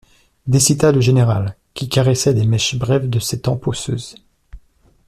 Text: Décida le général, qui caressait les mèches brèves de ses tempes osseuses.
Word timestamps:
Décida 0.47 0.91
le 0.91 0.99
général, 0.99 1.55
qui 1.75 1.87
caressait 1.87 2.33
les 2.33 2.47
mèches 2.47 2.73
brèves 2.75 3.07
de 3.07 3.19
ses 3.19 3.39
tempes 3.41 3.67
osseuses. 3.67 4.15